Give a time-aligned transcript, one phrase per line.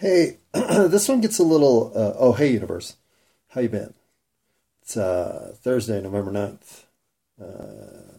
[0.00, 1.92] Hey, this one gets a little.
[1.94, 2.96] Uh, oh, hey, universe,
[3.48, 3.92] how you been?
[4.80, 6.84] It's uh, Thursday, November 9th.
[7.38, 8.16] Uh,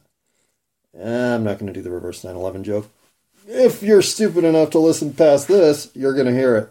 [1.04, 2.88] I'm not going to do the reverse 9/11 joke.
[3.48, 6.70] If you're stupid enough to listen past this, you're going to hear it.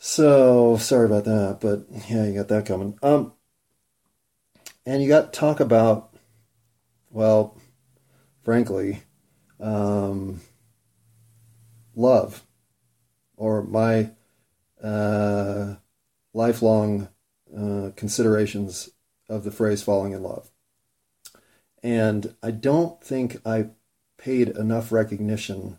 [0.00, 2.98] So sorry about that, but yeah, you got that coming.
[3.04, 3.34] Um,
[4.84, 6.12] and you got to talk about,
[7.12, 7.56] well,
[8.42, 9.04] frankly,
[9.60, 10.40] um,
[11.94, 12.44] love
[13.40, 14.10] or my
[14.84, 15.74] uh,
[16.34, 17.08] lifelong
[17.56, 18.90] uh, considerations
[19.30, 20.50] of the phrase falling in love.
[21.82, 23.70] And I don't think I
[24.18, 25.78] paid enough recognition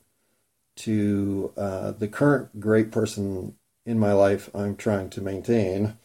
[0.77, 5.97] to uh, the current great person in my life I'm trying to maintain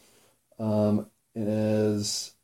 [0.58, 2.34] um, is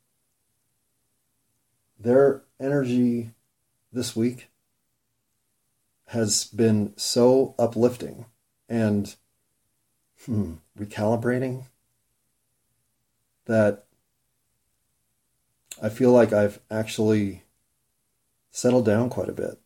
[2.00, 3.33] their energy
[3.92, 4.48] this week
[6.06, 8.24] has been so uplifting
[8.72, 9.16] and
[10.24, 11.66] hmm, recalibrating
[13.44, 13.84] that
[15.83, 17.42] I feel like I've actually
[18.50, 19.60] settled down quite a bit.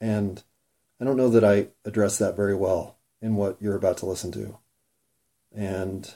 [0.00, 0.42] And
[1.00, 4.32] I don't know that I address that very well in what you're about to listen
[4.32, 4.58] to.
[5.54, 6.12] And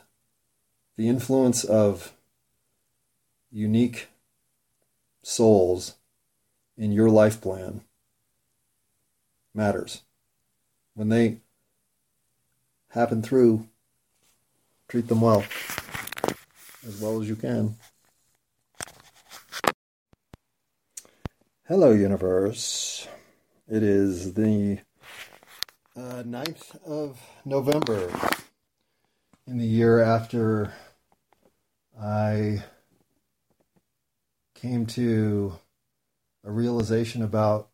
[0.97, 2.13] the influence of
[3.53, 4.09] unique
[5.23, 5.95] souls
[6.77, 7.83] in your life plan
[9.55, 10.03] matters.
[10.95, 11.39] When they
[12.99, 13.65] happen through,
[14.89, 15.45] treat them well,
[16.85, 17.77] as well as you can.
[21.69, 23.07] Hello, universe.
[23.69, 24.81] It is the
[25.95, 28.11] uh, 9th of November
[29.47, 30.73] in the year after
[32.01, 32.65] I
[34.57, 35.57] came to
[36.43, 37.69] a realization about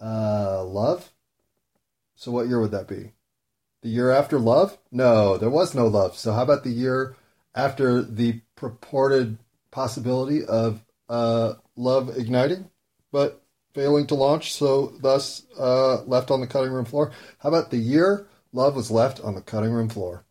[0.00, 1.12] uh, love.
[2.16, 3.12] So, what year would that be?
[3.82, 4.76] The year after love?
[4.90, 6.16] No, there was no love.
[6.16, 7.16] So how about the year
[7.54, 9.38] after the purported
[9.70, 12.70] possibility of uh, love igniting,
[13.12, 13.42] but
[13.74, 17.12] failing to launch, so thus uh, left on the cutting room floor?
[17.38, 20.24] How about the year love was left on the cutting room floor?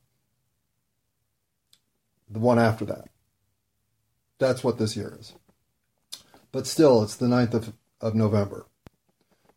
[2.29, 3.05] The one after that.
[4.39, 5.33] That's what this year is.
[6.51, 8.65] But still, it's the 9th of, of November,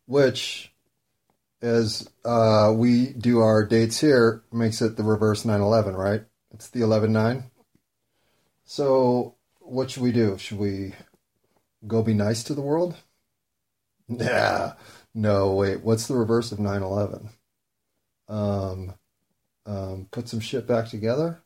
[0.05, 0.70] which
[1.61, 6.23] as uh, we do our dates here, makes it the reverse 9 11, right?
[6.53, 7.43] It's the 11 9.
[8.65, 10.37] So, what should we do?
[10.37, 10.93] Should we
[11.85, 12.95] go be nice to the world?
[14.07, 14.73] nah
[15.13, 15.81] No, wait.
[15.81, 17.29] What's the reverse of 9 11?
[18.27, 18.93] Um,
[19.65, 21.41] um, put some shit back together?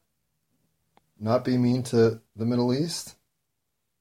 [1.19, 3.15] Not be mean to the Middle East?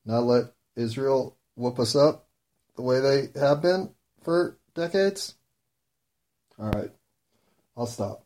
[0.05, 2.29] Not let Israel whoop us up
[2.77, 5.35] the way they have been for decades?
[6.59, 6.91] All right,
[7.76, 8.25] I'll stop.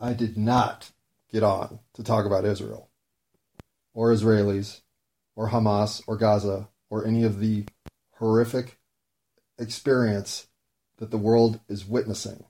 [0.00, 0.90] I did not
[1.32, 2.90] get on to talk about Israel
[3.94, 4.82] or Israelis
[5.34, 7.64] or Hamas or Gaza or any of the
[8.16, 8.78] horrific
[9.58, 10.46] experience
[10.98, 12.44] that the world is witnessing.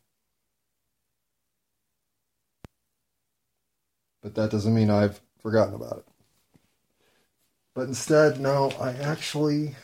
[4.23, 6.05] But that doesn't mean I've forgotten about it.
[7.75, 9.77] But instead, no, I actually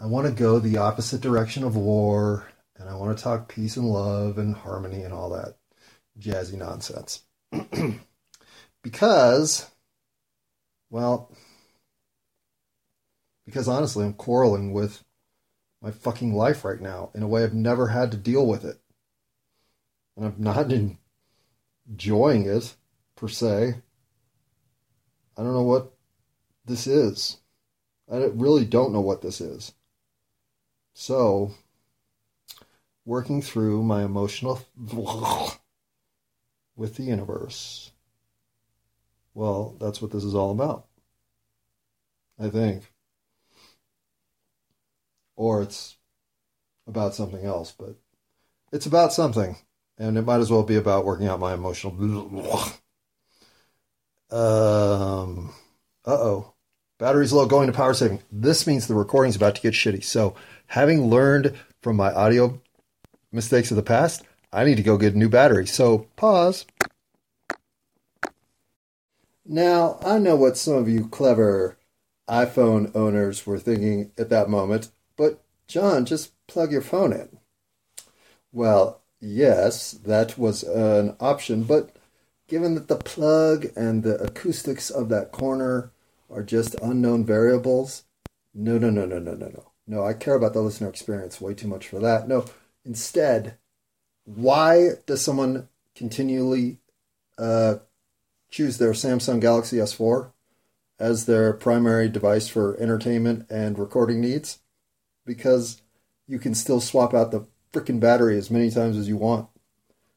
[0.00, 2.46] I want to go the opposite direction of war
[2.78, 5.56] and I want to talk peace and love and harmony and all that
[6.18, 7.22] jazzy nonsense.
[8.82, 9.70] because,
[10.90, 11.32] well,
[13.44, 15.04] because honestly, I'm quarreling with
[15.82, 18.78] my fucking life right now in a way I've never had to deal with it.
[20.16, 20.72] And I'm not
[21.90, 22.74] enjoying it,
[23.16, 23.74] per se.
[25.36, 25.92] I don't know what
[26.64, 27.38] this is.
[28.10, 29.72] I really don't know what this is.
[30.94, 31.52] So,
[33.08, 34.60] working through my emotional
[36.76, 37.90] with the universe.
[39.32, 40.84] Well, that's what this is all about.
[42.38, 42.92] I think.
[45.36, 45.96] Or it's
[46.86, 47.96] about something else, but
[48.72, 49.56] it's about something.
[49.96, 51.94] And it might as well be about working out my emotional.
[54.30, 55.54] um,
[56.04, 56.52] uh oh.
[56.98, 58.20] Battery's low, going to power saving.
[58.30, 60.04] This means the recording's about to get shitty.
[60.04, 60.34] So,
[60.66, 62.60] having learned from my audio
[63.32, 65.66] mistakes of the past, I need to go get a new battery.
[65.66, 66.66] So pause.
[69.44, 71.78] Now, I know what some of you clever
[72.28, 77.38] iPhone owners were thinking at that moment, but John, just plug your phone in.
[78.52, 81.96] Well, yes, that was an option, but
[82.46, 85.92] given that the plug and the acoustics of that corner
[86.30, 88.04] are just unknown variables,
[88.54, 89.72] no, no, no, no, no, no, no.
[89.86, 92.28] No, I care about the listener experience way too much for that.
[92.28, 92.44] No,
[92.88, 93.58] Instead,
[94.24, 96.78] why does someone continually
[97.36, 97.76] uh,
[98.50, 100.32] choose their Samsung Galaxy S4
[100.98, 104.60] as their primary device for entertainment and recording needs?
[105.26, 105.82] Because
[106.26, 109.50] you can still swap out the freaking battery as many times as you want.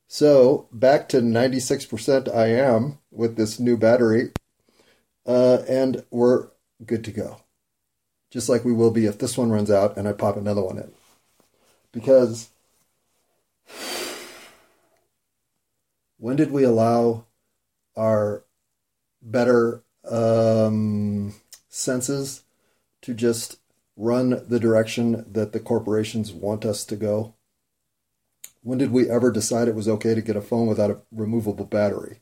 [0.07, 4.31] So back to 96% I am with this new battery,
[5.25, 6.47] uh, and we're
[6.85, 7.41] good to go.
[8.29, 10.77] Just like we will be if this one runs out and I pop another one
[10.77, 10.93] in.
[11.91, 12.50] Because
[16.17, 17.25] when did we allow
[17.97, 18.43] our
[19.21, 21.33] better um,
[21.67, 22.43] senses
[23.01, 23.57] to just
[23.97, 27.33] run the direction that the corporations want us to go?
[28.61, 31.65] When did we ever decide it was okay to get a phone without a removable
[31.65, 32.19] battery?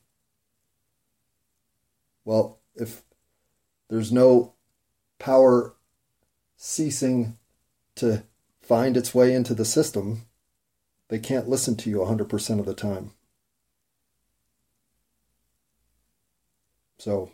[2.24, 3.04] Well, if
[3.90, 4.54] there's no
[5.19, 5.75] power
[6.56, 7.38] ceasing
[7.96, 8.24] to
[8.62, 10.22] find its way into the system,
[11.10, 13.12] they can't listen to you 100% of the time.
[17.00, 17.32] So,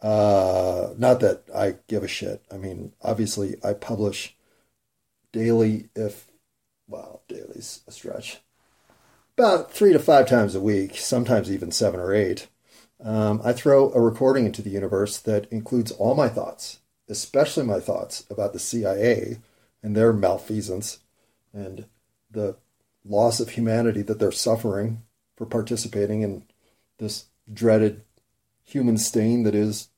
[0.00, 2.42] uh, not that I give a shit.
[2.50, 4.36] I mean, obviously, I publish
[5.32, 6.30] daily, if,
[6.86, 8.38] well, daily's a stretch,
[9.36, 12.48] about three to five times a week, sometimes even seven or eight.
[13.00, 17.78] Um, I throw a recording into the universe that includes all my thoughts, especially my
[17.78, 19.38] thoughts about the CIA
[19.82, 20.98] and their malfeasance
[21.58, 21.86] and
[22.30, 22.56] the
[23.04, 25.02] loss of humanity that they're suffering
[25.36, 26.44] for participating in
[26.98, 28.02] this dreaded
[28.64, 29.88] human stain that is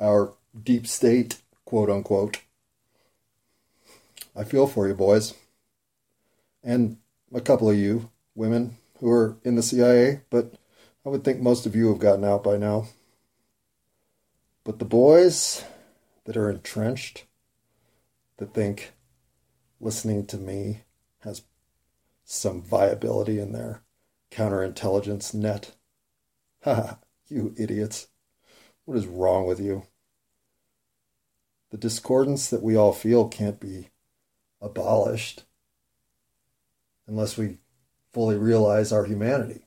[0.00, 2.42] our deep state, quote unquote.
[4.36, 5.34] I feel for you, boys.
[6.62, 6.98] And
[7.34, 10.54] a couple of you, women, who are in the CIA, but
[11.04, 12.88] I would think most of you have gotten out by now.
[14.64, 15.64] But the boys
[16.24, 17.24] that are entrenched,
[18.36, 18.92] that think
[19.80, 20.82] listening to me
[21.20, 21.42] has
[22.24, 23.82] some viability in their
[24.30, 25.74] counterintelligence net,
[26.64, 26.98] Ha,
[27.28, 28.08] you idiots.
[28.84, 29.84] What is wrong with you?
[31.70, 33.90] The discordance that we all feel can't be
[34.60, 35.44] abolished
[37.06, 37.58] unless we
[38.12, 39.66] fully realize our humanity.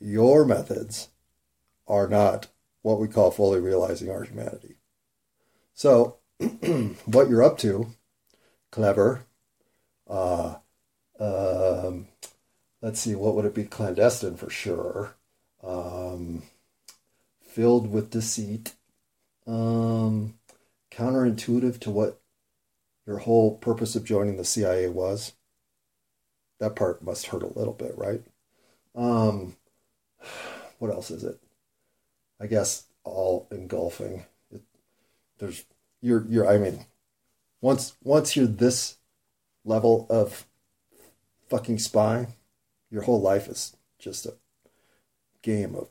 [0.00, 1.08] Your methods
[1.86, 2.48] are not
[2.82, 4.76] what we call fully realizing our humanity.
[5.74, 6.18] So,
[7.06, 7.94] what you're up to,
[8.70, 9.24] clever,
[10.08, 10.56] uh,
[11.20, 12.08] um,
[12.80, 13.64] let's see, what would it be?
[13.64, 15.16] Clandestine for sure.
[15.62, 16.42] Um,
[17.42, 18.74] filled with deceit.
[19.46, 20.34] Um,
[20.90, 22.20] counterintuitive to what
[23.06, 25.32] your whole purpose of joining the CIA was.
[26.60, 28.22] That part must hurt a little bit, right?
[28.94, 29.56] Um,
[30.78, 31.40] what else is it?
[32.40, 34.24] I guess all engulfing.
[34.50, 34.62] It,
[35.38, 35.64] there's
[36.00, 36.48] you're you're.
[36.48, 36.84] I mean,
[37.60, 38.96] once once you're this
[39.64, 40.46] level of
[41.48, 42.28] fucking spy,
[42.90, 44.34] your whole life is just a
[45.42, 45.88] game of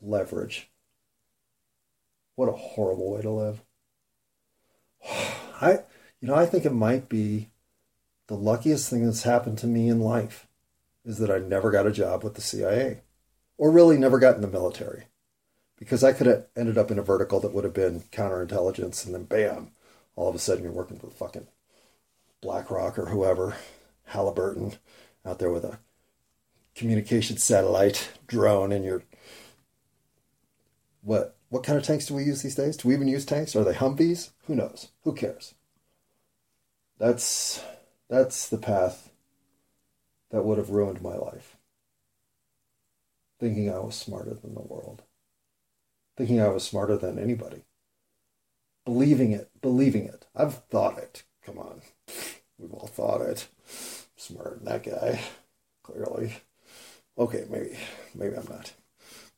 [0.00, 0.70] leverage.
[2.34, 3.62] What a horrible way to live.
[5.60, 5.80] I,
[6.20, 7.50] you know, I think it might be
[8.28, 10.46] the luckiest thing that's happened to me in life
[11.04, 13.02] is that I never got a job with the CIA
[13.58, 15.04] or really never got in the military
[15.78, 19.14] because I could have ended up in a vertical that would have been counterintelligence and
[19.14, 19.72] then bam,
[20.20, 21.46] all of a sudden you're working for fucking
[22.42, 23.56] BlackRock or whoever,
[24.04, 24.74] Halliburton,
[25.24, 25.78] out there with a
[26.74, 29.02] communication satellite drone and your
[31.00, 32.76] what what kind of tanks do we use these days?
[32.76, 33.56] Do we even use tanks?
[33.56, 34.30] Are they Humvees?
[34.44, 34.88] Who knows?
[35.04, 35.54] Who cares?
[36.98, 37.64] That's
[38.10, 39.10] that's the path
[40.30, 41.56] that would have ruined my life.
[43.38, 45.02] Thinking I was smarter than the world.
[46.18, 47.62] Thinking I was smarter than anybody.
[48.84, 50.26] Believing it, believing it.
[50.34, 51.24] I've thought it.
[51.44, 51.82] Come on.
[52.58, 53.48] We've all thought it
[54.60, 55.20] than that guy,
[55.82, 56.36] clearly.
[57.18, 57.78] Okay, maybe,
[58.14, 58.72] maybe I'm not.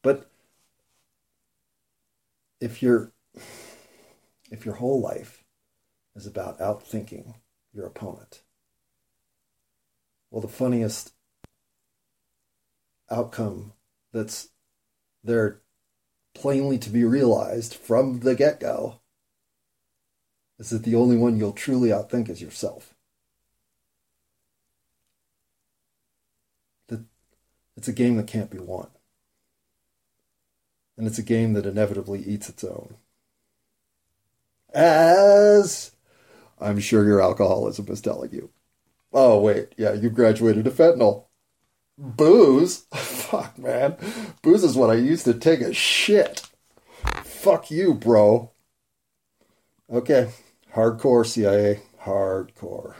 [0.02, 0.30] But
[2.60, 3.12] if you're,
[4.50, 5.44] if your whole life
[6.14, 7.34] is about outthinking
[7.72, 8.42] your opponent,
[10.30, 11.12] well, the funniest
[13.10, 13.72] outcome
[14.12, 14.48] that's
[15.24, 15.60] there
[16.34, 19.00] plainly to be realized from the get go
[20.58, 22.94] is that the only one you'll truly outthink is yourself.
[26.88, 27.04] That
[27.76, 28.88] It's a game that can't be won.
[30.96, 32.96] And it's a game that inevitably eats its own.
[34.74, 35.92] As
[36.60, 38.50] I'm sure your alcoholism is telling you.
[39.12, 39.74] Oh, wait.
[39.76, 41.24] Yeah, you graduated to fentanyl.
[41.98, 42.86] Booze?
[42.94, 43.96] Fuck, man.
[44.42, 46.48] Booze is what I used to take a shit.
[47.24, 48.51] Fuck you, bro.
[49.92, 50.32] Okay.
[50.74, 51.82] Hardcore CIA.
[52.00, 52.96] Hardcore.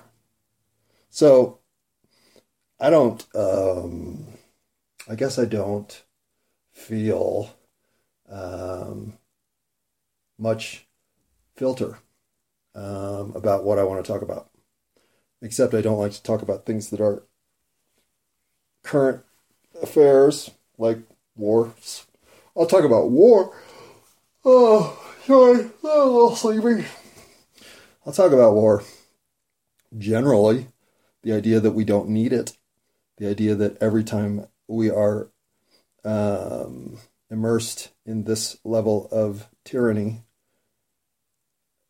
[1.10, 1.60] So
[2.80, 4.26] I don't, um,
[5.08, 6.04] I guess I don't
[6.72, 7.56] feel
[8.30, 9.18] um,
[10.38, 10.86] much
[11.56, 11.98] filter
[12.74, 14.50] um, about what I want to talk about.
[15.42, 17.24] Except I don't like to talk about things that are
[18.82, 19.24] current
[19.82, 20.98] affairs, like
[21.36, 22.06] wars.
[22.56, 23.56] I'll talk about war.
[24.44, 26.86] Oh, sorry, I'm a little sleepy.
[28.04, 28.82] I'll talk about war.
[29.96, 30.68] Generally,
[31.22, 32.56] the idea that we don't need it,
[33.18, 35.30] the idea that every time we are
[36.04, 36.98] um,
[37.30, 40.22] immersed in this level of tyranny,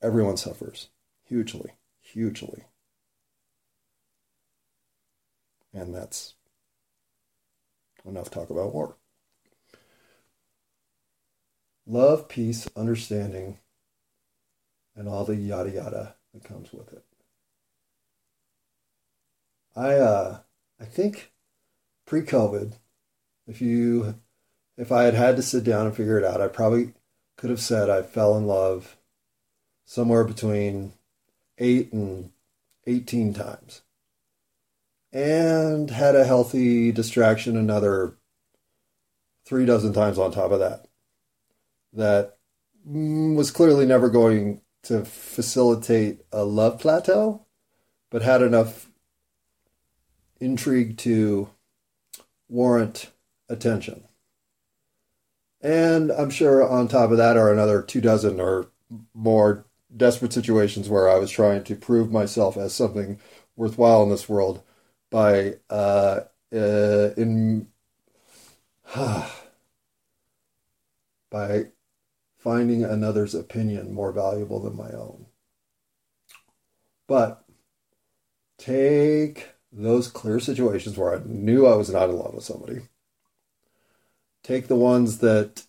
[0.03, 0.89] everyone suffers
[1.25, 1.71] hugely,
[2.01, 2.65] hugely.
[5.73, 6.35] And that's
[8.05, 8.97] enough talk about war.
[11.93, 13.59] Love, peace, understanding,
[14.97, 17.05] and all the yada yada that comes with it.
[19.77, 20.39] I uh,
[20.81, 21.33] I think
[22.07, 22.77] pre-COVID,
[23.47, 24.15] if you
[24.79, 26.95] if I had had to sit down and figure it out, I probably
[27.37, 28.97] could have said I fell in love
[29.85, 30.95] somewhere between
[31.59, 32.31] eight and
[32.87, 33.83] 18 times
[35.13, 38.15] and had a healthy distraction another
[39.45, 40.87] three dozen times on top of that.
[41.93, 42.39] That
[42.85, 47.47] was clearly never going to facilitate a love plateau,
[48.11, 48.91] but had enough
[50.41, 51.51] intrigue to
[52.49, 53.11] warrant
[53.49, 54.05] attention.
[55.61, 58.67] And I'm sure on top of that are another two dozen or
[59.15, 59.65] more
[59.97, 63.21] desperate situations where I was trying to prove myself as something
[63.57, 64.63] worthwhile in this world
[65.11, 66.21] by uh,
[66.53, 67.69] uh, in
[71.31, 71.67] by
[72.43, 75.27] finding another's opinion more valuable than my own.
[77.07, 77.45] But
[78.59, 82.81] take those clear situations where I knew I was not in love with somebody.
[84.43, 85.63] Take the ones that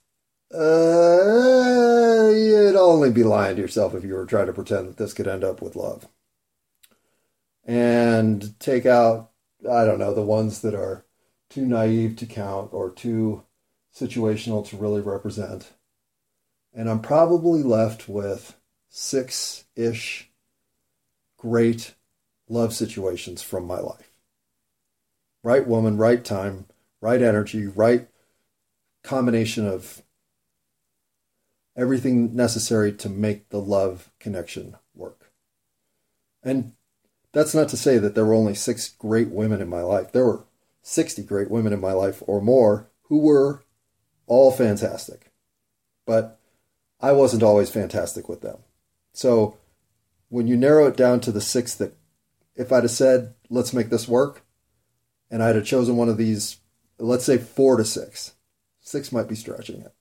[0.52, 5.14] uh, you'd only be lying to yourself if you were trying to pretend that this
[5.14, 6.08] could end up with love.
[7.66, 11.06] And take out, I don't know, the ones that are
[11.50, 13.44] too naive to count or too
[13.96, 15.72] situational to really represent.
[16.74, 18.58] And I'm probably left with
[18.90, 20.32] six ish
[21.38, 21.94] great
[22.48, 24.12] love situations from my life.
[25.44, 26.68] Right woman, right time,
[27.02, 28.08] right energy, right
[29.04, 30.02] combination of
[31.76, 35.32] everything necessary to make the love connection work.
[36.44, 36.74] And
[37.32, 40.12] that's not to say that there were only six great women in my life.
[40.12, 40.46] There were
[40.84, 43.64] 60 great women in my life or more who were
[44.28, 45.32] all fantastic.
[46.06, 46.40] But
[47.04, 48.58] I wasn't always fantastic with them.
[49.12, 49.58] So
[50.30, 51.96] when you narrow it down to the six that,
[52.56, 54.44] if I'd have said, let's make this work,
[55.30, 56.58] and I'd have chosen one of these,
[56.98, 58.34] let's say four to six,
[58.80, 59.94] six might be stretching it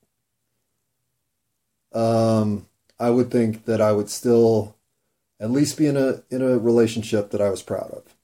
[1.95, 2.67] um,
[2.99, 4.77] I would think that I would still
[5.41, 8.15] at least be in a in a relationship that I was proud of.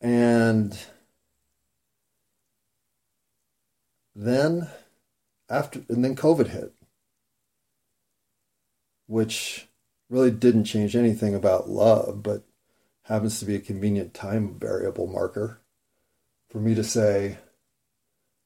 [0.00, 0.76] And
[4.14, 4.68] then
[5.48, 6.72] after and then COVID hit,
[9.06, 9.68] which
[10.08, 12.44] really didn't change anything about love, but
[13.04, 15.60] happens to be a convenient time variable marker
[16.48, 17.38] for me to say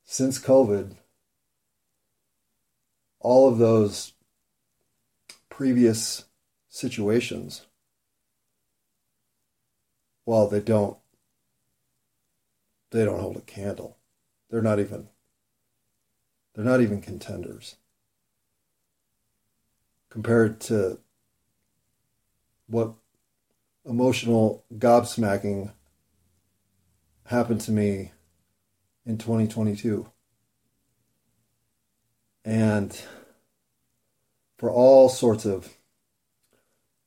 [0.05, 0.97] since COVID,
[3.19, 4.13] all of those
[5.49, 6.25] previous
[6.69, 7.67] situations,
[10.25, 10.97] well, they don't
[12.93, 13.97] they don't hold a candle.
[14.49, 15.09] They're not even
[16.57, 17.77] they're not even contenders
[20.09, 20.99] compared to
[22.67, 22.95] what
[23.85, 25.71] emotional gobsmacking
[27.27, 28.13] happened to me
[29.05, 30.11] in 2022.
[32.45, 32.99] And
[34.57, 35.69] for all sorts of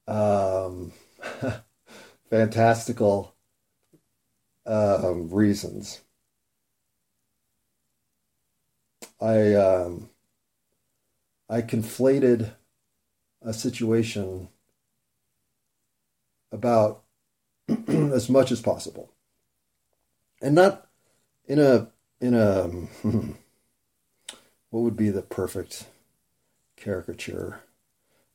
[0.07, 0.91] um,
[2.29, 3.33] fantastical
[4.67, 6.01] um, reasons.
[9.21, 10.09] I um,
[11.49, 12.51] I conflated
[13.41, 14.49] a situation
[16.51, 17.03] about
[17.87, 19.11] as much as possible,
[20.41, 20.87] and not
[21.47, 21.89] in a
[22.21, 22.67] in a
[24.69, 25.85] what would be the perfect
[26.75, 27.61] caricature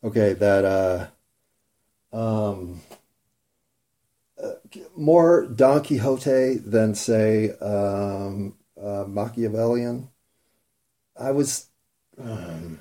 [0.04, 1.10] okay, that
[2.12, 2.82] uh, um,
[4.42, 4.52] uh,
[4.96, 10.10] more Don Quixote than say um, uh, Machiavellian.
[11.16, 11.68] I was,
[12.20, 12.80] um,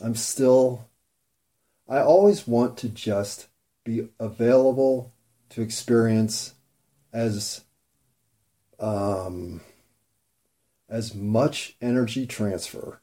[0.00, 0.88] I'm still,
[1.88, 3.48] I always want to just
[3.84, 5.12] be available
[5.50, 6.54] to experience
[7.12, 7.64] as
[8.78, 9.60] um,
[10.88, 13.00] as much energy transfer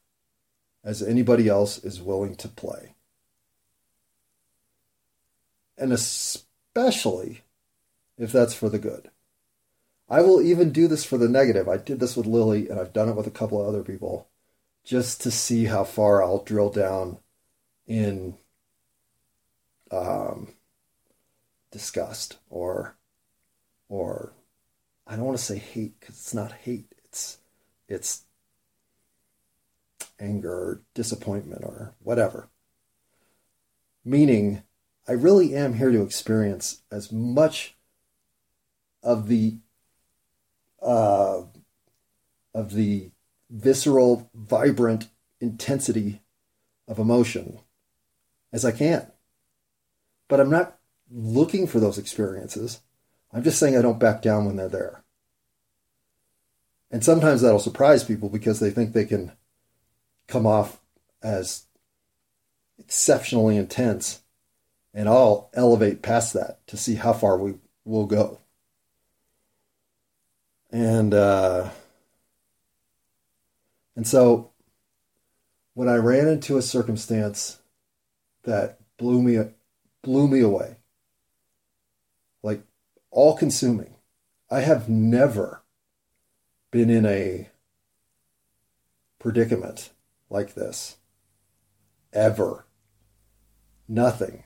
[0.83, 2.95] as anybody else is willing to play.
[5.77, 7.41] And especially
[8.17, 9.09] if that's for the good.
[10.07, 11.67] I will even do this for the negative.
[11.67, 14.27] I did this with Lily, and I've done it with a couple of other people
[14.83, 17.17] just to see how far I'll drill down
[17.87, 18.37] in
[19.91, 20.53] um,
[21.71, 22.95] disgust or
[23.89, 24.33] or
[25.07, 26.93] I don't want to say hate because it's not hate.
[27.05, 27.39] It's
[27.87, 28.23] it's
[30.19, 32.49] anger or disappointment or whatever.
[34.03, 34.63] Meaning,
[35.07, 37.75] I really am here to experience as much
[39.03, 39.57] of the
[40.81, 41.41] uh,
[42.53, 43.11] of the
[43.49, 46.21] visceral, vibrant intensity
[46.87, 47.59] of emotion
[48.51, 49.11] as I can.
[50.27, 50.77] But I'm not
[51.11, 52.81] looking for those experiences.
[53.31, 55.03] I'm just saying I don't back down when they're there.
[56.91, 59.33] And sometimes that'll surprise people because they think they can
[60.27, 60.79] come off
[61.21, 61.65] as
[62.79, 64.21] exceptionally intense.
[64.93, 68.39] And I'll elevate past that to see how far we will go.
[70.75, 71.69] And uh,
[73.95, 74.51] and so
[75.73, 77.59] when I ran into a circumstance
[78.43, 79.41] that blew me
[80.01, 80.75] blew me away,
[82.43, 82.61] like
[83.09, 83.95] all consuming.
[84.51, 85.63] I have never
[86.71, 87.49] been in a
[89.17, 89.91] predicament
[90.29, 90.97] like this.
[92.11, 92.65] Ever.
[93.87, 94.43] Nothing.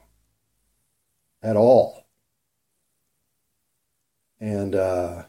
[1.42, 2.06] At all.
[4.40, 5.24] And, uh,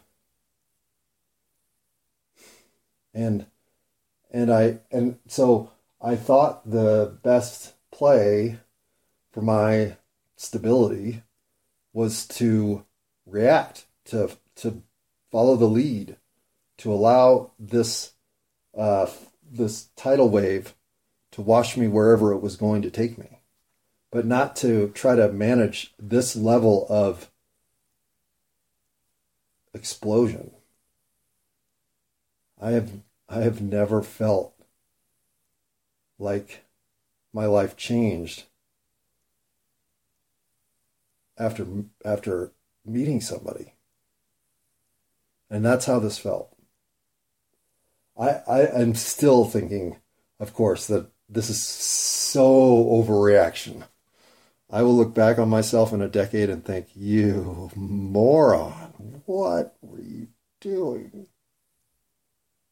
[3.13, 3.45] and,
[4.31, 8.59] and I, and so I thought the best play
[9.31, 9.97] for my
[10.35, 11.21] stability
[11.93, 12.85] was to
[13.25, 14.81] react, to to
[15.31, 16.17] follow the lead,
[16.77, 18.13] to allow this
[18.77, 19.07] uh,
[19.49, 20.73] this tidal wave
[21.31, 23.41] to wash me wherever it was going to take me,
[24.11, 27.29] but not to try to manage this level of
[29.73, 30.51] explosion.
[32.61, 32.91] I have
[33.31, 34.53] I have never felt
[36.19, 36.65] like
[37.31, 38.43] my life changed
[41.37, 41.65] after
[42.03, 42.51] after
[42.85, 43.75] meeting somebody.
[45.49, 46.53] And that's how this felt.
[48.19, 49.97] I, I am still thinking,
[50.37, 53.83] of course, that this is so overreaction.
[54.69, 60.01] I will look back on myself in a decade and think, you moron, what were
[60.01, 60.27] you
[60.59, 61.27] doing?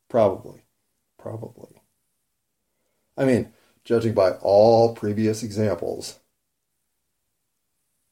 [0.09, 0.63] Probably.
[1.17, 1.81] Probably.
[3.17, 6.19] I mean, judging by all previous examples,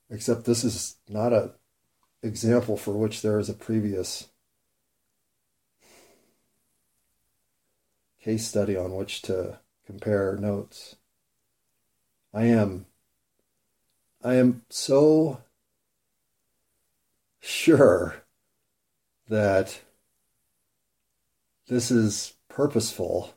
[0.09, 1.51] except this is not a
[2.23, 4.27] example for which there is a previous
[8.21, 10.97] case study on which to compare notes.
[12.33, 12.85] I am
[14.23, 15.41] I am so
[17.39, 18.25] sure
[19.29, 19.79] that
[21.67, 23.33] this is purposeful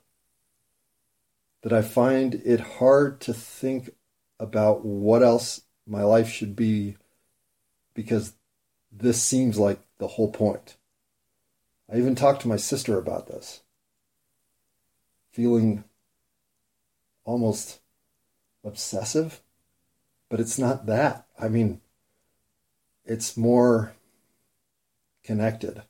[1.63, 3.91] that I find it hard to think
[4.39, 6.97] about what else my life should be
[7.93, 8.33] because
[8.91, 10.77] this seems like the whole point.
[11.93, 13.63] I even talked to my sister about this,
[15.33, 15.85] feeling
[17.25, 17.81] almost
[18.65, 19.43] obsessive,
[20.29, 21.27] but it's not that.
[21.39, 21.81] I mean,
[23.05, 23.93] it's more
[25.25, 25.83] connected,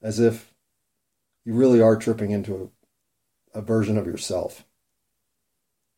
[0.00, 0.51] as if
[1.44, 2.70] you really are tripping into
[3.54, 4.64] a, a version of yourself.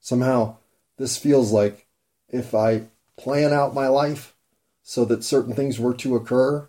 [0.01, 0.59] Somehow,
[0.97, 1.87] this feels like
[2.29, 4.35] if I plan out my life
[4.83, 6.69] so that certain things were to occur,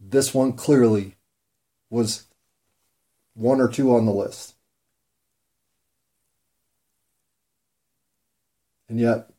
[0.00, 1.16] this one clearly
[1.90, 2.24] was
[3.34, 4.54] one or two on the list.
[8.88, 9.30] And yet,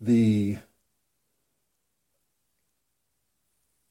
[0.00, 0.58] the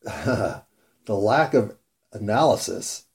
[0.07, 0.59] uh,
[1.05, 1.75] the lack of
[2.11, 3.05] analysis,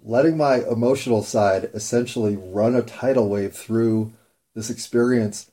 [0.00, 4.12] letting my emotional side essentially run a tidal wave through
[4.54, 5.50] this experience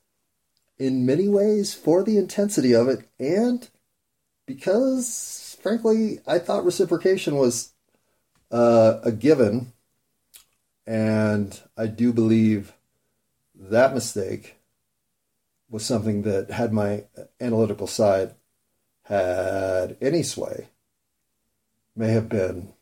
[0.77, 3.69] in many ways for the intensity of it and
[4.45, 7.73] because, frankly, I thought reciprocation was
[8.51, 9.73] uh, a given.
[10.87, 12.73] And I do believe
[13.55, 14.57] that mistake
[15.69, 17.05] was something that, had my
[17.41, 18.35] analytical side
[19.03, 20.67] had any sway,
[21.95, 22.73] may have been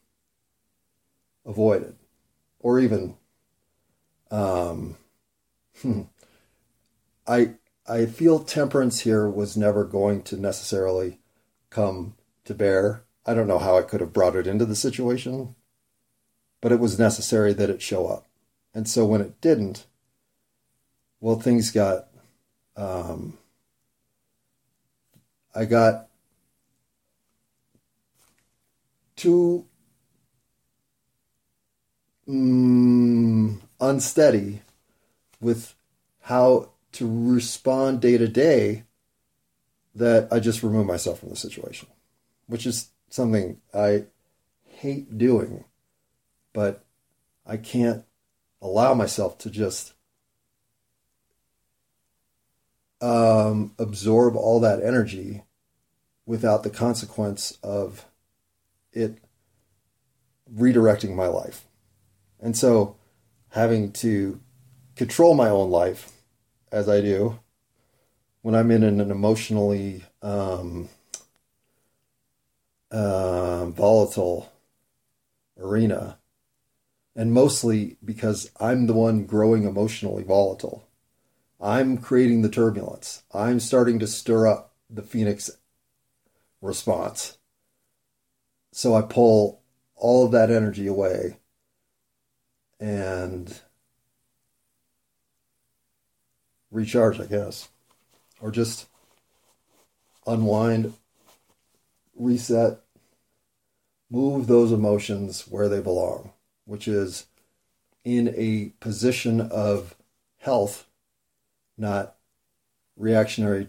[1.46, 1.96] avoided
[2.60, 3.16] or even
[4.32, 4.98] um,
[7.28, 7.56] I
[7.88, 11.20] I feel temperance here was never going to necessarily
[11.70, 13.04] come to bear.
[13.26, 15.56] I don't know how I could have brought it into the situation,
[16.62, 18.26] but it was necessary that it show up.
[18.74, 19.86] And so when it didn't,
[21.20, 22.08] well, things got,
[22.76, 23.38] um,
[25.54, 26.08] I got
[29.16, 29.66] too
[32.28, 34.62] um, unsteady
[35.42, 35.76] with
[36.22, 38.84] how to respond day to day
[39.96, 41.88] that I just remove myself from the situation,
[42.48, 44.06] which is something I
[44.66, 45.66] hate doing,
[46.54, 46.84] but
[47.46, 48.04] I can't
[48.62, 49.94] allow myself to just
[53.02, 55.44] um, absorb all that energy
[56.26, 58.06] without the consequence of
[58.94, 59.18] it
[60.54, 61.66] redirecting my life.
[62.40, 62.96] And so
[63.50, 64.40] having to
[64.96, 66.12] control my own life
[66.72, 67.40] as I do
[68.42, 70.90] when I'm in an emotionally um,
[72.92, 74.52] uh, volatile
[75.58, 76.20] arena,
[77.16, 80.88] and mostly because I'm the one growing emotionally volatile.
[81.62, 83.24] I'm creating the turbulence.
[83.34, 85.50] I'm starting to stir up the Phoenix
[86.62, 87.38] response.
[88.76, 89.62] So I pull
[89.96, 91.38] all of that energy away
[92.80, 93.62] and
[96.72, 97.70] recharge, I guess,
[98.42, 98.88] or just
[100.26, 100.96] unwind,
[102.16, 102.80] reset,
[104.10, 106.34] move those emotions where they belong,
[106.66, 107.28] which is
[108.04, 109.94] in a position of
[110.40, 110.88] health,
[111.78, 112.16] not
[112.98, 113.68] reactionary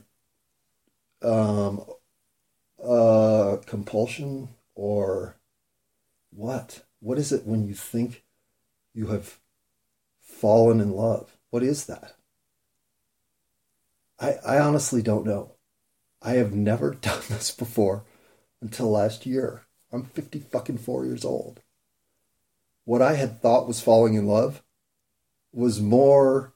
[1.20, 1.84] um,
[2.82, 5.36] uh, compulsion or
[6.30, 6.84] what?
[7.00, 8.24] What is it when you think
[8.92, 9.38] you have
[10.20, 11.36] fallen in love?
[11.50, 12.14] What is that?
[14.18, 15.52] I, I honestly don't know.
[16.22, 18.04] I have never done this before
[18.60, 19.62] until last year.
[19.92, 21.60] I'm 50 fucking four years old.
[22.84, 24.62] What I had thought was falling in love
[25.52, 26.54] was more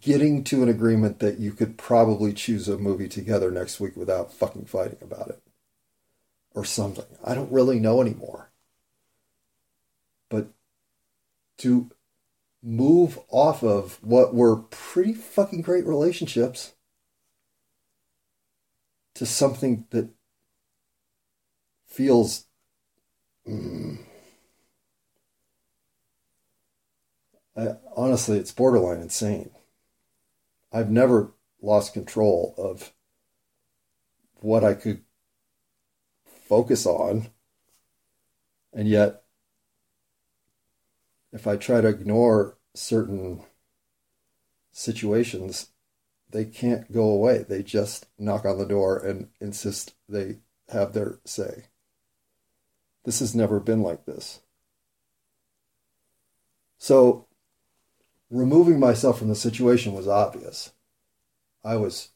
[0.00, 4.32] getting to an agreement that you could probably choose a movie together next week without
[4.32, 5.43] fucking fighting about it
[6.54, 7.04] or something.
[7.24, 8.50] I don't really know anymore.
[10.28, 10.48] But
[11.58, 11.90] to
[12.62, 16.74] move off of what were pretty fucking great relationships
[19.14, 20.10] to something that
[21.86, 22.46] feels
[23.46, 23.98] mm,
[27.56, 29.50] I, honestly it's borderline insane
[30.72, 32.92] i've never lost control of
[34.40, 35.02] what i could
[36.44, 37.28] focus on
[38.72, 39.22] and yet
[41.32, 43.42] if I try to ignore certain
[44.70, 45.68] situations,
[46.30, 47.44] they can't go away.
[47.48, 51.64] They just knock on the door and insist they have their say.
[53.04, 54.40] This has never been like this.
[56.78, 57.26] So,
[58.30, 60.72] removing myself from the situation was obvious.
[61.64, 62.10] I was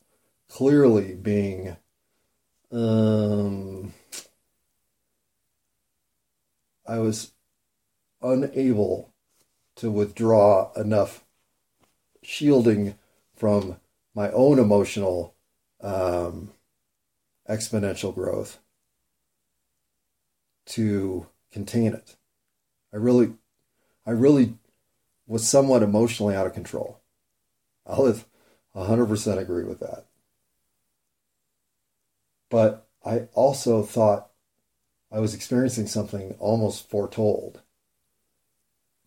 [0.48, 1.76] clearly being
[2.72, 3.92] um,
[6.86, 7.32] I was
[8.22, 9.12] unable
[9.76, 11.24] to withdraw enough
[12.22, 12.98] shielding
[13.34, 13.76] from
[14.14, 15.34] my own emotional
[15.80, 16.52] um,
[17.48, 18.58] exponential growth
[20.66, 22.16] to contain it.
[22.92, 23.34] I really,
[24.06, 24.54] I really
[25.26, 27.00] was somewhat emotionally out of control.
[27.86, 28.06] I'll
[28.74, 30.07] 100% agree with that.
[32.50, 34.30] But I also thought
[35.10, 37.62] I was experiencing something almost foretold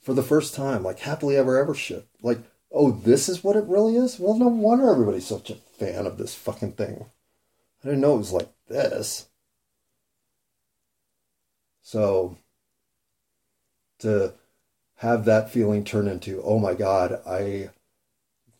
[0.01, 2.08] for the first time, like happily ever ever shit.
[2.21, 2.39] Like,
[2.71, 4.19] oh, this is what it really is?
[4.19, 7.06] Well, no wonder everybody's such a fan of this fucking thing.
[7.84, 9.27] I didn't know it was like this.
[11.82, 12.38] So,
[13.99, 14.34] to
[14.97, 17.69] have that feeling turn into, oh my God, I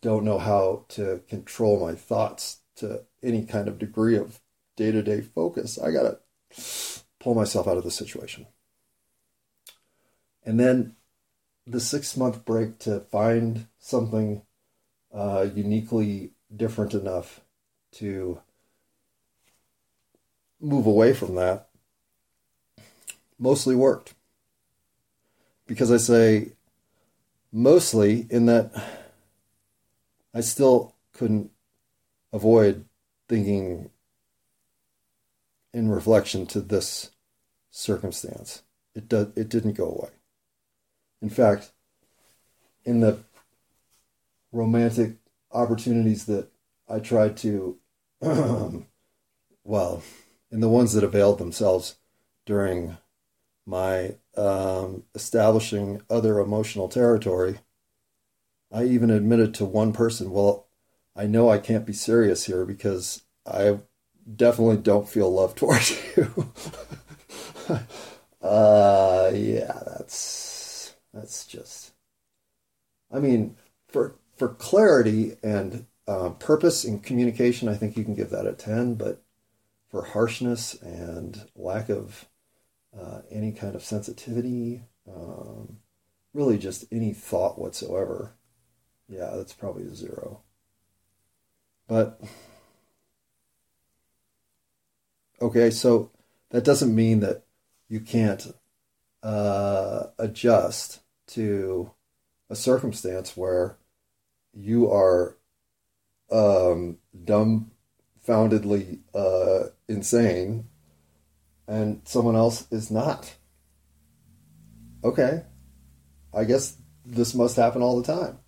[0.00, 4.40] don't know how to control my thoughts to any kind of degree of
[4.76, 5.78] day to day focus.
[5.78, 8.46] I got to pull myself out of the situation.
[10.44, 10.96] And then
[11.66, 14.42] the six month break to find something
[15.14, 17.40] uh, uniquely different enough
[17.92, 18.40] to
[20.60, 21.68] move away from that
[23.42, 24.14] mostly worked.
[25.66, 26.52] Because I say
[27.50, 28.70] mostly in that
[30.32, 31.50] I still couldn't
[32.32, 32.84] avoid
[33.28, 33.90] thinking
[35.72, 37.10] in reflection to this
[37.70, 38.62] circumstance.
[38.94, 40.10] It do, it didn't go away.
[41.20, 41.72] In fact,
[42.84, 43.18] in the
[44.50, 45.16] romantic
[45.50, 46.48] opportunities that
[46.88, 47.78] I tried to,
[48.20, 50.02] well,
[50.50, 51.96] in the ones that availed themselves
[52.44, 52.98] during
[53.64, 57.58] my um, establishing other emotional territory,
[58.70, 60.66] I even admitted to one person, well,
[61.14, 63.80] I know I can't be serious here because I
[64.36, 66.52] definitely don't feel love towards you.
[68.42, 71.92] uh, yeah, that's that's just.
[73.10, 73.56] I mean,
[73.88, 78.52] for for clarity and uh, purpose in communication, I think you can give that a
[78.52, 78.94] ten.
[78.94, 79.22] But
[79.90, 82.28] for harshness and lack of
[82.98, 85.78] uh, any kind of sensitivity, um,
[86.34, 88.34] really just any thought whatsoever,
[89.08, 90.42] yeah, that's probably a zero.
[91.86, 92.20] But
[95.42, 96.10] okay, so
[96.50, 97.42] that doesn't mean that
[97.88, 98.54] you can't
[99.22, 101.90] uh, adjust to
[102.48, 103.76] a circumstance where
[104.54, 105.36] you are
[106.30, 110.68] um, dumbfoundedly uh, insane
[111.66, 113.34] and someone else is not.
[115.04, 115.42] Okay,
[116.32, 118.38] I guess this must happen all the time.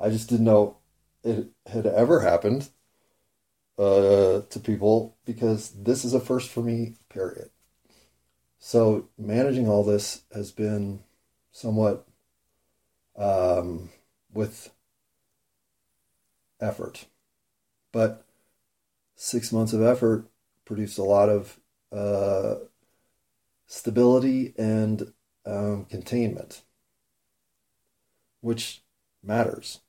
[0.00, 0.78] I just didn't know
[1.22, 2.68] it had ever happened
[3.78, 7.50] uh, to people because this is a first for me, period.
[8.58, 11.00] So managing all this has been
[11.50, 12.06] somewhat
[13.16, 13.90] um,
[14.32, 14.70] with
[16.60, 17.06] effort.
[17.92, 18.24] But
[19.16, 20.26] six months of effort
[20.64, 21.58] produced a lot of
[21.92, 22.54] uh,
[23.66, 25.12] stability and
[25.44, 26.62] um, containment,
[28.40, 28.82] which
[29.22, 29.80] matters.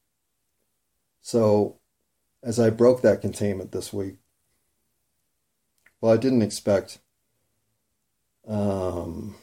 [1.21, 1.79] So,
[2.43, 4.17] as I broke that containment this week,
[6.01, 6.99] well, I didn't expect.
[8.45, 9.35] Um,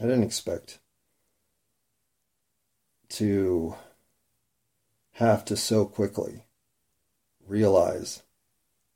[0.00, 0.78] I didn't expect
[3.10, 3.76] to
[5.12, 6.46] have to so quickly
[7.46, 8.22] realize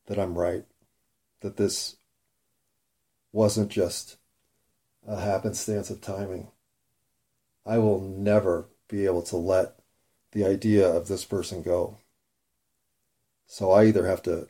[0.07, 0.65] that I'm right,
[1.41, 1.97] that this
[3.33, 4.17] wasn't just
[5.07, 6.51] a happenstance of timing.
[7.67, 9.79] I will never be able to let
[10.33, 11.99] the idea of this person go.
[13.47, 14.49] So I either have to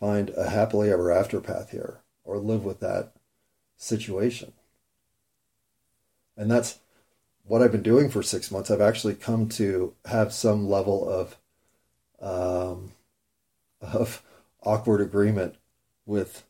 [0.00, 3.12] find a happily ever after path here or live with that
[3.76, 4.52] situation.
[6.36, 6.78] And that's
[7.44, 8.70] what I've been doing for six months.
[8.70, 11.36] I've actually come to have some level of
[12.20, 12.92] um,
[13.80, 14.22] of
[14.62, 15.56] awkward agreement
[16.06, 16.44] with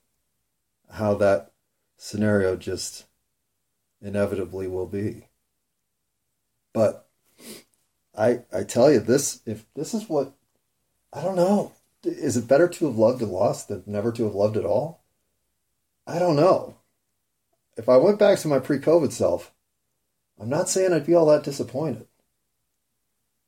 [0.92, 1.50] how that
[1.96, 3.06] scenario just
[4.00, 5.26] inevitably will be.
[6.72, 7.08] But
[8.16, 10.32] I I tell you this if this is what
[11.14, 11.72] I don't know.
[12.02, 15.04] Is it better to have loved and lost than never to have loved at all?
[16.06, 16.76] I don't know.
[17.76, 19.52] If I went back to my pre-COVID self,
[20.40, 22.06] I'm not saying I'd be all that disappointed.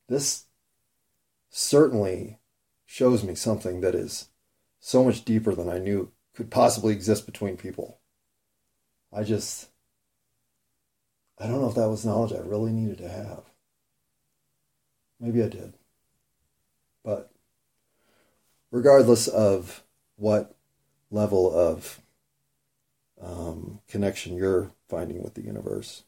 [0.09, 0.45] This
[1.51, 2.39] certainly
[2.87, 4.29] shows me something that is
[4.79, 7.99] so much deeper than I knew could possibly exist between people.
[9.13, 9.69] I just,
[11.39, 13.43] I don't know if that was knowledge I really needed to have.
[15.19, 15.75] Maybe I did.
[17.03, 17.33] But
[18.77, 19.83] regardless of
[20.17, 20.55] what
[21.11, 22.03] level of
[23.19, 26.05] um, connection you're finding with the universe,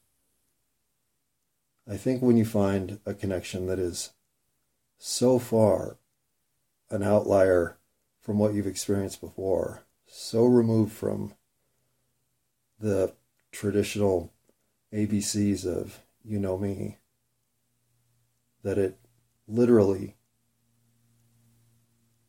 [1.90, 4.10] I think when you find a connection that is
[4.98, 5.96] so far
[6.90, 7.78] an outlier
[8.20, 11.32] from what you've experienced before, so removed from
[12.78, 13.14] the
[13.50, 14.30] traditional
[14.92, 16.98] ABCs of you know me,
[18.62, 18.98] that it
[19.46, 20.17] literally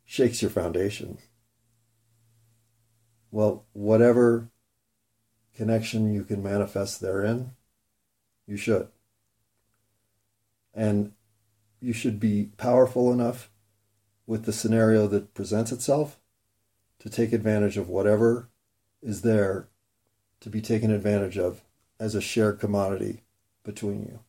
[0.10, 1.20] shakes your foundation.
[3.30, 4.50] Well, whatever
[5.56, 7.52] connection you can manifest therein,
[8.48, 8.88] you should.
[10.74, 11.12] And
[11.80, 13.52] you should be powerful enough
[14.26, 16.18] with the scenario that presents itself
[16.98, 18.50] to take advantage of whatever
[19.04, 19.68] is there
[20.40, 21.62] to be taken advantage of
[22.00, 23.22] as a shared commodity
[23.64, 24.20] between you.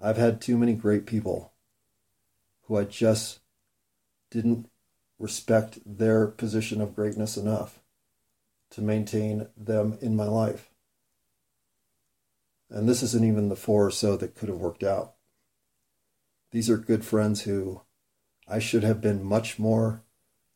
[0.00, 1.52] I've had too many great people
[2.62, 3.39] who I just
[4.30, 4.68] didn't
[5.18, 7.80] respect their position of greatness enough
[8.70, 10.70] to maintain them in my life.
[12.70, 15.14] And this isn't even the four or so that could have worked out.
[16.52, 17.82] These are good friends who
[18.48, 20.02] I should have been much more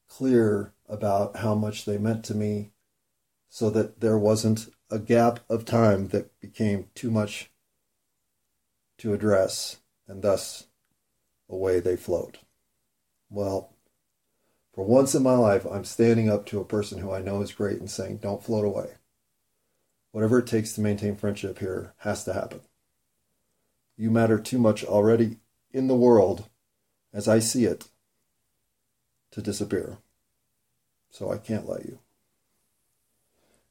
[0.09, 2.71] clear about how much they meant to me
[3.49, 7.51] so that there wasn't a gap of time that became too much
[8.99, 10.67] to address, and thus
[11.49, 12.39] away they float.
[13.35, 13.73] Well,
[14.73, 17.53] for once in my life, I'm standing up to a person who I know is
[17.53, 18.92] great and saying, don't float away.
[20.12, 22.61] Whatever it takes to maintain friendship here has to happen.
[23.97, 25.38] You matter too much already
[25.73, 26.49] in the world,
[27.12, 27.88] as I see it,
[29.33, 29.99] to disappear.
[31.11, 31.99] So I can't let you.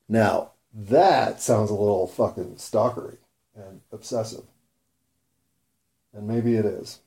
[0.09, 3.17] Now, that sounds a little fucking stalkery
[3.55, 4.43] and obsessive.
[6.11, 6.99] And maybe it is.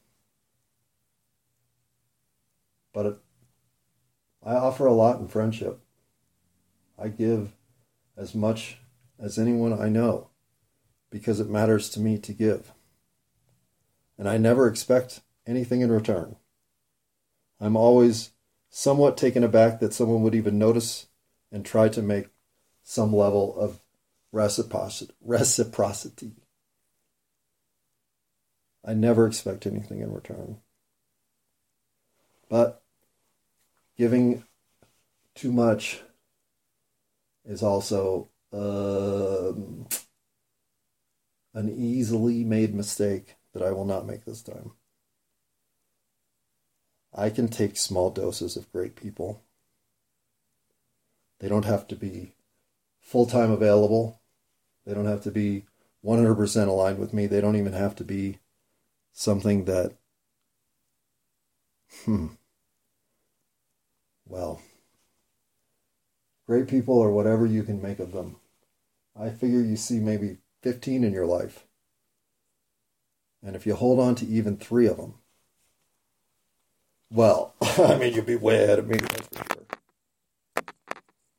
[2.97, 3.19] But it,
[4.43, 5.81] I offer a lot in friendship.
[6.99, 7.53] I give
[8.17, 8.79] as much
[9.19, 10.31] as anyone I know
[11.11, 12.73] because it matters to me to give.
[14.17, 16.37] And I never expect anything in return.
[17.61, 18.31] I'm always
[18.71, 21.09] somewhat taken aback that someone would even notice
[21.53, 22.29] and try to make
[22.83, 23.81] some level of
[24.33, 25.13] reciprocity.
[28.83, 30.61] I never expect anything in return.
[32.49, 32.83] But
[33.97, 34.45] giving
[35.35, 36.01] too much
[37.45, 39.87] is also um,
[41.55, 44.73] an easily made mistake that I will not make this time.
[47.15, 49.43] I can take small doses of great people.
[51.39, 52.35] They don't have to be
[53.01, 54.21] full time available.
[54.85, 55.65] They don't have to be
[56.05, 57.27] 100% aligned with me.
[57.27, 58.39] They don't even have to be
[59.13, 59.93] something that,
[62.05, 62.29] hmm,
[64.27, 64.61] well,
[66.47, 68.37] great people or whatever you can make of them.
[69.19, 71.65] I figure you see maybe 15 in your life.
[73.43, 75.15] And if you hold on to even three of them,
[77.11, 79.76] well, I mean, you'd be way ahead of me, that's for sure.